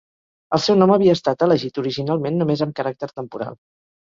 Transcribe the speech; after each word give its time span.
El 0.57 0.61
seu 0.63 0.77
nom 0.77 0.93
havia 0.95 1.13
estat 1.17 1.45
elegit 1.47 1.79
originalment 1.83 2.41
només 2.43 2.65
amb 2.67 2.77
caràcter 2.81 3.11
temporal. 3.13 3.61